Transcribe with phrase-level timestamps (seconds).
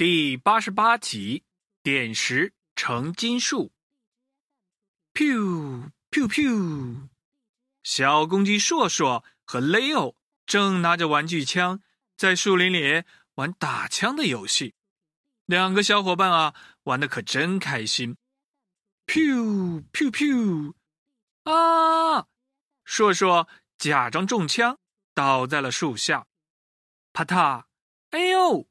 [0.00, 1.44] 第八十八集，
[1.82, 3.70] 点石成金术。
[5.12, 7.10] 噗噗噗！
[7.82, 11.82] 小公鸡硕硕和雷欧正拿着玩具枪
[12.16, 14.74] 在树林里玩打枪的游戏。
[15.44, 18.16] 两个小伙伴啊，玩的可真开心。
[19.06, 20.72] 噗噗噗！
[21.42, 22.26] 啊！
[22.84, 23.46] 硕硕
[23.76, 24.78] 假装中枪，
[25.12, 26.26] 倒在了树下。
[27.12, 27.64] 啪嗒！
[28.08, 28.69] 哎呦！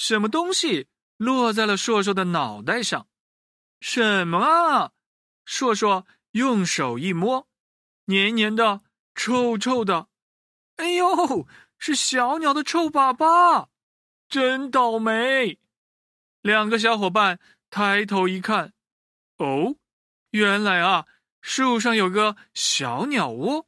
[0.00, 3.06] 什么东西落在了硕硕的脑袋上？
[3.80, 4.92] 什么啊？
[5.44, 7.46] 硕硕用手一摸，
[8.06, 8.80] 黏黏的，
[9.14, 10.08] 臭臭的。
[10.76, 13.68] 哎呦，是小鸟的臭粑粑，
[14.26, 15.58] 真倒霉！
[16.40, 18.72] 两个小伙伴抬头一看，
[19.36, 19.76] 哦，
[20.30, 21.06] 原来啊，
[21.42, 23.66] 树上有个小鸟窝，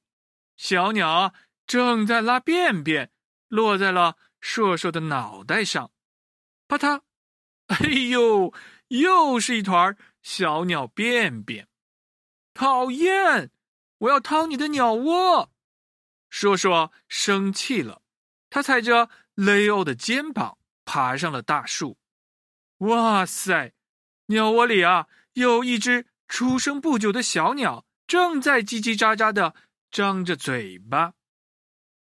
[0.56, 1.34] 小鸟
[1.66, 3.12] 正在拉便便，
[3.48, 5.90] 落在了硕硕的脑袋上。
[6.72, 7.02] 啪嗒！
[7.68, 8.54] 哎呦，
[8.88, 11.68] 又是一团小鸟便便，
[12.54, 13.50] 讨厌！
[13.98, 15.52] 我要掏你的鸟窝！
[16.30, 18.00] 硕硕生气了，
[18.48, 20.56] 他踩着雷欧的肩膀
[20.86, 21.98] 爬上了大树。
[22.78, 23.74] 哇塞，
[24.26, 29.54] 鸟窝里啊，有一只出生不久的小鸟，正在叽叽喳喳的
[29.90, 31.12] 张着嘴巴。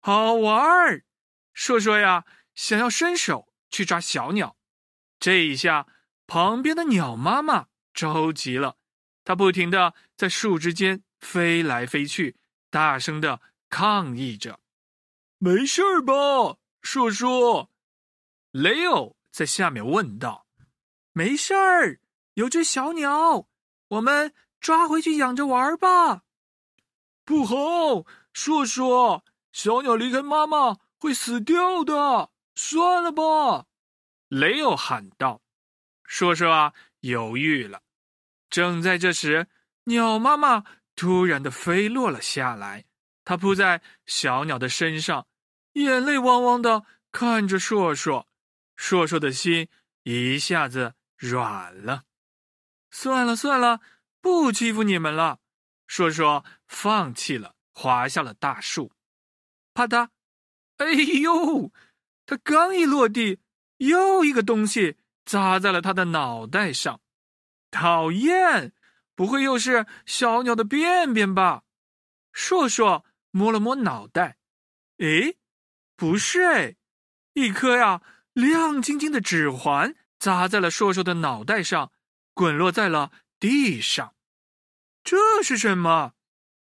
[0.00, 1.04] 好玩儿！
[1.52, 2.24] 硕硕呀，
[2.54, 4.55] 想要伸手去抓小鸟。
[5.26, 5.88] 这一下，
[6.28, 8.76] 旁边的鸟妈妈着急了，
[9.24, 12.36] 它不停的在树枝间飞来飞去，
[12.70, 14.60] 大声的抗议着
[15.38, 17.72] ：“没事吧，硕硕？”
[18.54, 20.46] 雷欧在下面问道
[21.12, 21.98] ：“没事儿，
[22.34, 23.48] 有只小鸟，
[23.88, 26.22] 我们抓回去养着玩吧。”
[27.26, 33.66] 不好，硕硕，小鸟离开妈妈会死掉的，算了吧。
[34.28, 35.42] 雷欧喊道
[36.04, 37.82] ：“硕硕啊，犹豫了。”
[38.50, 39.48] 正在这时，
[39.84, 40.64] 鸟妈妈
[40.94, 42.86] 突然的飞落了下来，
[43.24, 45.26] 它扑在小鸟的身上，
[45.72, 48.28] 眼泪汪汪的看着硕硕。
[48.76, 49.68] 硕硕的心
[50.02, 52.04] 一下子软了。
[52.90, 53.80] 算了算了，
[54.20, 55.40] 不欺负你们了。
[55.86, 58.92] 硕硕放弃了，滑下了大树。
[59.72, 60.08] 啪嗒！
[60.76, 61.72] 哎呦，
[62.26, 63.40] 他刚一落地。
[63.78, 67.00] 又一个东西砸在了他的脑袋上，
[67.70, 68.72] 讨厌！
[69.14, 71.62] 不会又是小鸟的便便吧？
[72.32, 74.36] 硕硕摸了摸脑袋，
[74.98, 75.38] 诶，
[75.96, 76.76] 不是诶，
[77.32, 78.02] 一颗呀
[78.34, 81.92] 亮晶晶的指环砸在了硕硕的脑袋上，
[82.34, 83.10] 滚落在了
[83.40, 84.14] 地上。
[85.02, 86.12] 这是什么？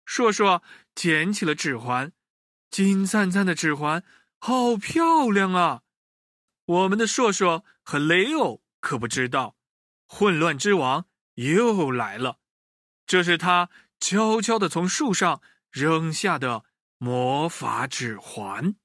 [0.06, 0.62] 硕硕
[0.94, 2.12] 捡起了指环，
[2.70, 4.02] 金灿灿的指环，
[4.38, 5.82] 好漂亮啊！
[6.68, 9.56] 我们的硕硕和雷欧可不知道，
[10.06, 11.06] 混乱之王
[11.36, 12.40] 又来了。
[13.06, 15.40] 这是他悄悄的从树上
[15.70, 16.64] 扔下的
[16.98, 18.76] 魔法指环。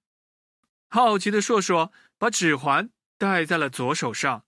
[0.88, 4.46] 好奇的硕硕把指环戴在了左手上，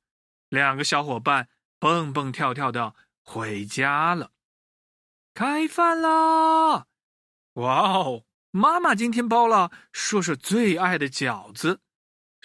[0.47, 4.31] 两个小伙伴蹦蹦跳跳的回家了。
[5.33, 6.87] 开饭啦！
[7.55, 11.81] 哇哦，妈妈今天包了硕硕最爱的饺子。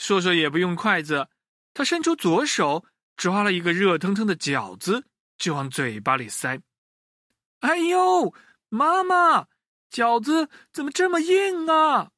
[0.00, 1.28] 硕硕也不用筷子，
[1.74, 2.86] 他伸出左手
[3.18, 5.04] 抓了一个热腾腾的饺子，
[5.36, 6.62] 就往嘴巴里塞。
[7.60, 8.34] 哎呦，
[8.70, 9.48] 妈妈，
[9.92, 12.12] 饺子怎么这么硬啊？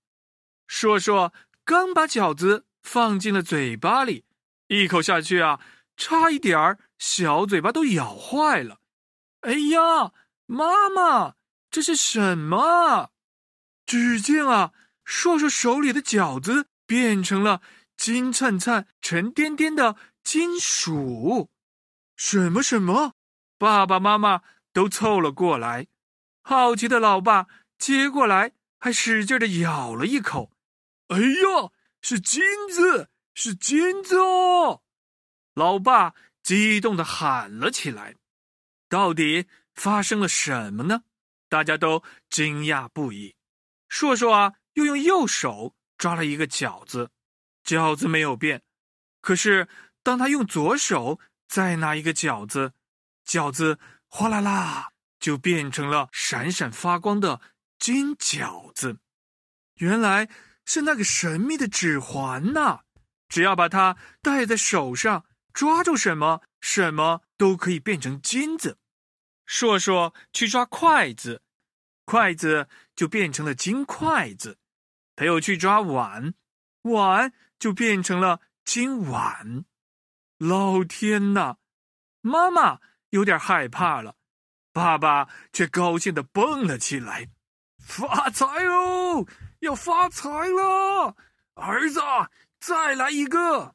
[0.68, 1.34] 硕硕
[1.64, 4.24] 刚把饺子放进了嘴巴里，
[4.68, 5.58] 一口下去啊，
[5.96, 8.78] 差一点儿小嘴巴都咬坏了。
[9.40, 10.12] 哎呀，
[10.46, 11.34] 妈妈，
[11.68, 13.10] 这是什么？
[13.84, 14.72] 只见啊，
[15.04, 16.68] 硕硕手里的饺子。
[16.92, 17.62] 变成了
[17.96, 21.48] 金灿灿、沉甸甸的金属，
[22.16, 23.14] 什么什么？
[23.56, 24.42] 爸爸妈妈
[24.74, 25.86] 都凑了过来，
[26.42, 27.46] 好奇的老爸
[27.78, 30.52] 接过来，还使劲的咬了一口。
[31.08, 31.72] 哎呀，
[32.02, 34.82] 是金子，是金子哦！
[35.54, 36.12] 老爸
[36.42, 38.16] 激动的喊了起来。
[38.90, 41.04] 到底发生了什么呢？
[41.48, 43.34] 大家都惊讶不已。
[43.88, 45.74] 硕硕啊，又用右手。
[45.98, 47.10] 抓了一个饺子，
[47.64, 48.62] 饺子没有变。
[49.20, 49.68] 可是
[50.02, 52.72] 当他用左手再拿一个饺子，
[53.26, 53.78] 饺子
[54.08, 54.90] 哗啦啦
[55.20, 57.40] 就变成了闪闪发光的
[57.78, 58.98] 金饺子。
[59.76, 60.28] 原来
[60.64, 62.80] 是那个神秘的指环呐！
[63.28, 68.78] 只要把它戴在手上，抓住什么，什么都可以变成金子。
[69.46, 71.42] 硕硕去抓筷子，
[72.04, 74.58] 筷子就变成了金筷子。
[75.14, 76.34] 他又去抓碗，
[76.82, 79.64] 碗就变成了金碗。
[80.38, 81.56] 老天呐！
[82.20, 82.80] 妈妈
[83.10, 84.16] 有点害怕了，
[84.72, 87.28] 爸爸却高兴的蹦了起来。
[87.78, 89.26] 发财哦，
[89.60, 91.16] 要发财了！
[91.54, 92.00] 儿子，
[92.60, 93.74] 再来一个！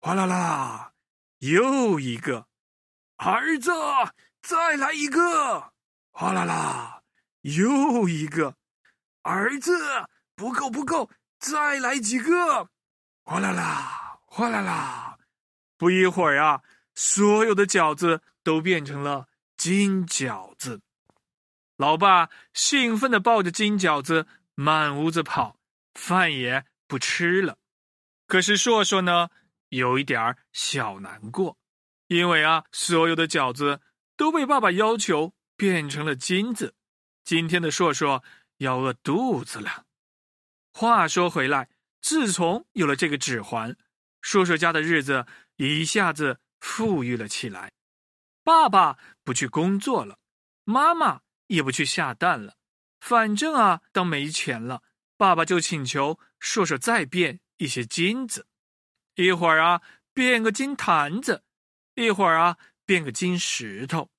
[0.00, 0.92] 哗啦啦，
[1.38, 2.46] 又一个！
[3.16, 3.70] 儿子，
[4.40, 5.72] 再来一个！
[6.12, 7.02] 哗啦啦，
[7.42, 8.56] 又一个！
[9.22, 9.72] 儿子，
[10.40, 12.70] 不够不够，再来几个！
[13.24, 15.18] 哗啦啦，哗啦啦！
[15.76, 16.62] 不一会儿啊，
[16.94, 19.28] 所有的饺子都变成了
[19.58, 20.80] 金饺子。
[21.76, 25.58] 老爸兴奋的抱着金饺子满屋子跑，
[25.92, 27.58] 饭也不吃了。
[28.26, 29.28] 可是硕硕呢，
[29.68, 31.58] 有一点小难过，
[32.06, 33.82] 因为啊，所有的饺子
[34.16, 36.74] 都被爸爸要求变成了金子。
[37.24, 38.24] 今天的硕硕
[38.56, 39.84] 要饿肚子了。
[40.72, 41.68] 话说回来，
[42.00, 43.76] 自从有了这个指环，
[44.20, 45.26] 硕硕家的日子
[45.56, 47.72] 一下子富裕了起来。
[48.42, 50.18] 爸爸不去工作了，
[50.64, 51.22] 妈妈。
[51.50, 52.54] 也不去下蛋了，
[53.00, 54.84] 反正啊，当没钱了，
[55.16, 58.46] 爸爸就请求硕硕再变一些金子，
[59.16, 59.82] 一会儿啊
[60.14, 61.42] 变个金坛子，
[61.96, 62.56] 一会儿啊
[62.86, 64.12] 变个金石头。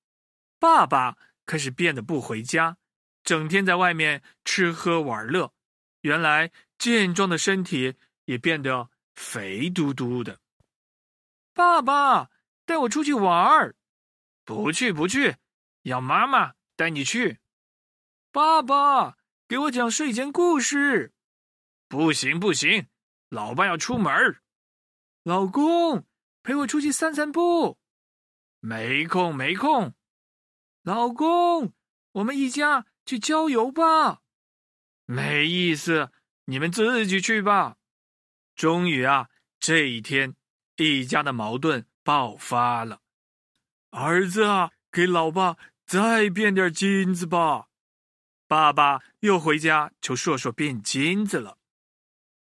[0.58, 1.16] 爸爸
[1.46, 2.76] 开始变得不回家，
[3.24, 5.54] 整天在外面吃喝玩乐。
[6.02, 7.96] 原来健壮的身体
[8.26, 10.38] 也变得肥嘟嘟的。
[11.52, 12.30] 爸爸
[12.64, 13.74] 带我出去玩儿，
[14.44, 15.36] 不去不去，
[15.82, 16.52] 要妈妈。
[16.74, 17.38] 带你去，
[18.32, 21.12] 爸爸给我讲睡前故事。
[21.86, 22.88] 不行不行，
[23.28, 24.40] 老爸要出门。
[25.22, 26.06] 老公
[26.42, 27.78] 陪我出去散散步。
[28.58, 29.94] 没空没空。
[30.82, 31.74] 老公，
[32.12, 34.21] 我们一家去郊游吧。
[35.06, 36.10] 没意思，
[36.44, 37.76] 你们自己去吧。
[38.54, 39.28] 终于啊，
[39.58, 40.34] 这一天，
[40.76, 43.00] 一家的矛盾爆发了。
[43.90, 45.56] 儿子啊，给老爸。
[45.84, 47.66] 再变点金子吧，
[48.46, 51.58] 爸爸又回家求硕硕变金子了。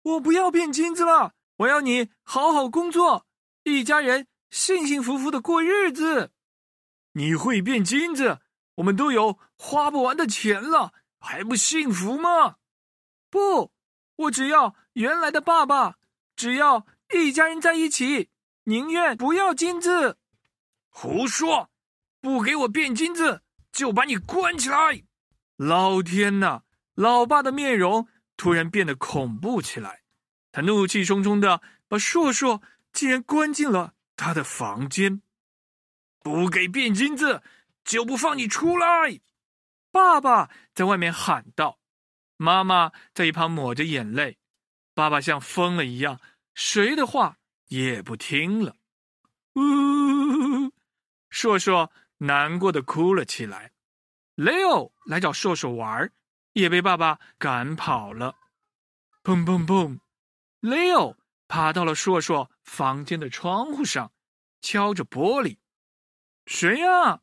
[0.03, 3.25] 我不要变金子了，我要你好好工作，
[3.63, 6.31] 一家人幸幸福福的过日子。
[7.13, 8.39] 你会变金子，
[8.75, 12.55] 我们都有花不完的钱了，还不幸福吗？
[13.29, 13.71] 不，
[14.15, 15.97] 我只要原来的爸爸，
[16.35, 18.29] 只要一家人在一起，
[18.63, 20.17] 宁愿不要金子。
[20.89, 21.69] 胡说。
[22.21, 25.03] 不给我变金子，就把你关起来！
[25.55, 26.63] 老天呐，
[26.93, 30.01] 老爸的面容突然变得恐怖起来，
[30.51, 32.61] 他怒气冲冲的把硕硕
[32.91, 35.21] 竟然关进了他的房间。
[36.21, 37.41] 不给变金子，
[37.85, 39.21] 就不放你出来！
[39.91, 41.79] 爸爸在外面喊道。
[42.37, 44.37] 妈妈在一旁抹着眼泪。
[44.93, 46.19] 爸爸像疯了一样，
[46.53, 48.77] 谁的话也不听了。
[49.55, 50.71] 呜，
[51.29, 51.91] 硕硕。
[52.21, 53.71] 难过的哭了起来。
[54.35, 56.11] 雷欧来找硕硕玩，
[56.51, 58.35] 也被爸爸赶跑了。
[59.23, 59.99] 砰砰砰！
[60.59, 61.15] 雷欧
[61.47, 64.11] 爬到了硕硕房间的窗户上，
[64.59, 65.59] 敲着玻璃。
[66.45, 67.21] 谁呀？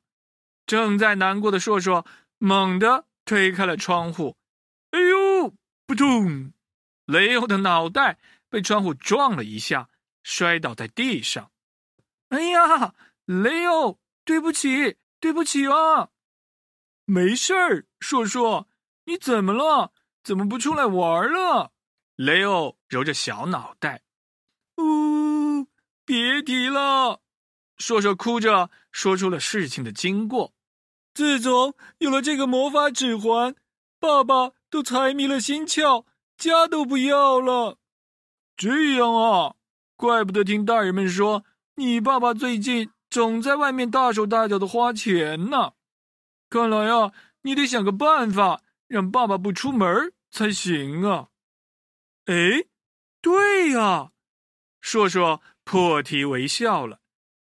[0.64, 2.06] 正在难过的硕硕
[2.38, 4.36] 猛地推开了窗户。
[4.90, 5.54] 哎呦！
[5.86, 6.52] 扑通！
[7.04, 9.88] 雷欧的脑袋被窗户撞了一下，
[10.22, 11.52] 摔倒在地上。
[12.30, 12.94] 哎呀，
[13.26, 14.00] 雷欧！
[14.24, 16.08] 对不起，对不起啊！
[17.04, 18.68] 没事儿，硕硕，
[19.04, 19.92] 你怎么了？
[20.24, 21.70] 怎么不出来玩了？
[22.16, 24.02] 雷欧揉着小脑袋，
[24.78, 25.68] 呜，
[26.04, 27.20] 别提了。
[27.78, 30.55] 硕硕哭着说出了事情的经过。
[31.16, 33.54] 自从有了这个魔法指环，
[33.99, 36.04] 爸爸都财迷了心窍，
[36.37, 37.78] 家都不要了。
[38.54, 39.54] 这样啊，
[39.96, 41.46] 怪不得听大人们说
[41.76, 42.90] 你爸爸最近。
[43.08, 45.73] 总在外面大手大脚的花钱呢，
[46.50, 51.28] 看来啊，你得想个办法让爸爸不出门才行啊！
[52.26, 52.66] 哎，
[53.23, 54.11] 对呀，
[54.82, 56.99] 硕硕破涕为笑了。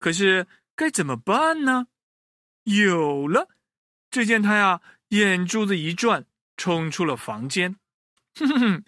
[0.00, 1.86] 可是该怎么办呢？
[2.64, 3.48] 有了！
[4.14, 6.24] 只见他呀，眼珠子一转，
[6.56, 7.74] 冲出了房间。
[8.38, 8.84] 哼哼哼，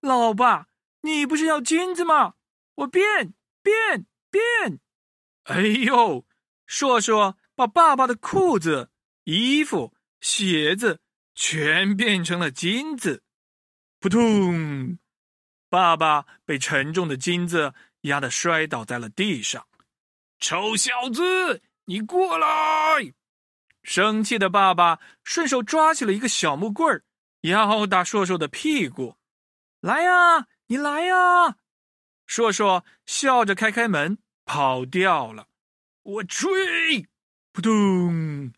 [0.00, 0.68] 老爸，
[1.02, 2.36] 你不是要金子吗？
[2.76, 4.80] 我变变变！
[5.42, 6.24] 哎呦，
[6.64, 8.88] 硕硕把爸爸的裤子、
[9.24, 11.00] 衣服、鞋子
[11.34, 13.22] 全变成了金子，
[13.98, 14.98] 扑通！
[15.68, 19.66] 爸爸被沉重的金子压得摔倒在了地上。
[20.38, 23.12] 臭小子，你过来！
[23.82, 27.04] 生气的爸爸顺手抓起了一个小木棍儿，
[27.42, 29.16] 要打硕硕的屁股。
[29.80, 31.56] 来呀，你来呀！
[32.26, 34.18] 硕硕笑着开开门。
[34.52, 35.46] 跑掉了。
[36.02, 37.08] 我追，
[37.52, 38.52] 扑通！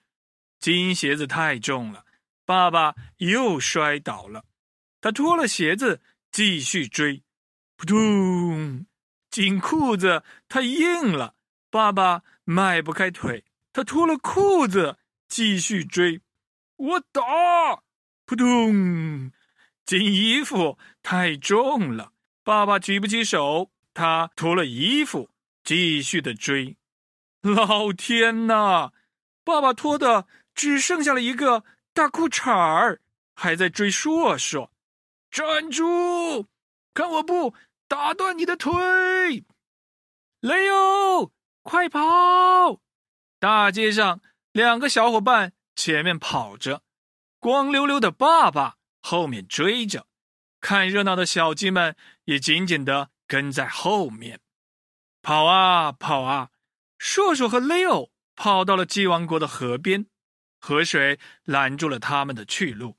[0.58, 2.06] 金鞋子太重了，
[2.46, 4.46] 爸爸又摔倒了。
[5.02, 6.00] 他脱了鞋子，
[6.30, 7.22] 继续追，
[7.76, 8.86] 扑通！
[9.28, 11.34] 金裤子太硬了，
[11.68, 13.44] 爸爸迈不开腿。
[13.74, 14.96] 他脱了裤子，
[15.32, 16.20] 继续追。
[16.76, 17.22] 我打，
[18.26, 19.32] 扑通！
[19.86, 22.12] 金衣服太重了，
[22.44, 23.70] 爸爸举不起手。
[23.94, 25.30] 他脱了衣服，
[25.64, 26.76] 继续的追。
[27.40, 28.90] 老天呐！
[29.42, 33.00] 爸爸脱的只剩下了一个大裤衩儿，
[33.32, 34.70] 还在追硕硕。
[35.30, 36.46] 站住！
[36.92, 37.54] 看我不
[37.88, 39.46] 打断你的腿！
[40.40, 42.82] 雷欧，快跑！
[43.38, 44.20] 大街上，
[44.52, 46.82] 两个小伙伴前面跑着，
[47.38, 50.06] 光溜溜的爸爸后面追着，
[50.60, 54.40] 看热闹的小鸡们也紧紧的跟在后面，
[55.22, 56.50] 跑啊跑啊！
[56.98, 60.06] 硕硕和 Leo 跑到了鸡王国的河边，
[60.60, 62.98] 河水拦住了他们的去路。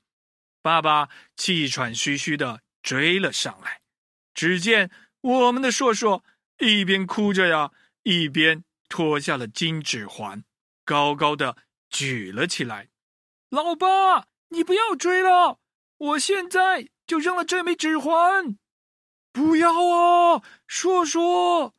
[0.60, 3.80] 爸爸气喘吁吁的追了上来，
[4.34, 6.24] 只见我们的硕硕
[6.58, 7.70] 一边哭着呀，
[8.02, 10.44] 一边脱下了金指环，
[10.84, 11.56] 高高的
[11.90, 12.90] 举了起来。
[13.50, 15.60] 老爸，你不要追了，
[15.96, 18.56] 我现在就扔了这枚指环。
[19.32, 21.74] 不要啊，硕硕，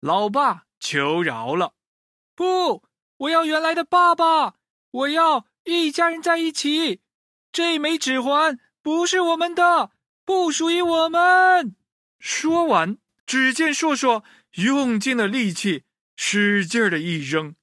[0.00, 0.66] 老爸。
[0.82, 1.74] 求饶了！
[2.34, 2.82] 不，
[3.18, 4.54] 我要原来的爸爸！
[4.90, 7.02] 我要一家人在一起。
[7.52, 9.90] 这枚指环不是我们的，
[10.24, 11.76] 不属于我们。
[12.18, 15.84] 说完，只见硕硕用尽了力气，
[16.16, 17.54] 使劲儿的一扔，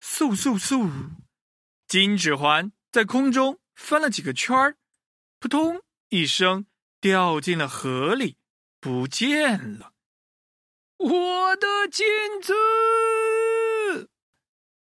[0.00, 1.10] 嗖嗖嗖，
[1.86, 4.76] 金指环在空中翻了几个圈儿，
[5.38, 6.66] 扑通一声
[7.00, 8.36] 掉进了河里，
[8.80, 9.94] 不见了。
[10.98, 12.06] 我的金
[12.42, 14.10] 子！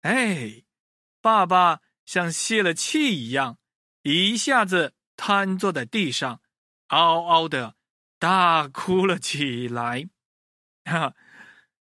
[0.02, 0.64] 哎，
[1.22, 3.58] 爸爸像泄了气一样，
[4.02, 6.42] 一下子瘫坐在地上，
[6.88, 7.76] 嗷嗷的
[8.20, 10.10] 大哭了起来。
[10.84, 11.14] 哈，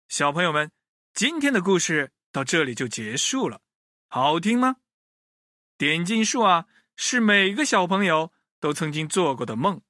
[0.08, 0.72] 小朋友们，
[1.14, 3.62] 今天的故事到这里就结束了，
[4.08, 4.76] 好听吗？
[5.78, 9.80] 点金术啊，是每个小朋友都曾经做过的梦，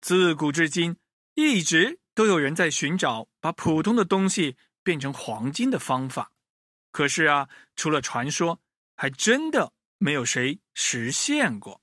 [0.00, 0.96] 自古至今
[1.34, 2.00] 一直。
[2.14, 6.30] 都有人在寻找把普通的东西变成黄金的方法，
[6.92, 8.60] 可是啊，除了传说，
[8.96, 11.82] 还真的没有谁实现过。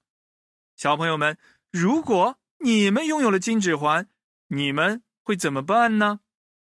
[0.77, 1.37] 小朋友们，
[1.69, 4.09] 如果你们拥有了金指环，
[4.47, 6.21] 你们会怎么办呢？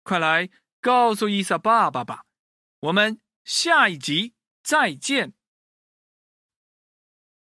[0.02, 0.48] 快来
[0.80, 2.24] 告诉伊萨爸爸吧！
[2.82, 4.34] 我们下一集
[4.64, 5.34] 再见。